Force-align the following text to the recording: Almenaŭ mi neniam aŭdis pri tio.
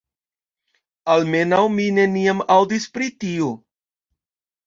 Almenaŭ 1.15 1.59
mi 1.73 1.85
neniam 1.99 2.41
aŭdis 2.55 2.87
pri 2.95 3.11
tio. 3.25 3.51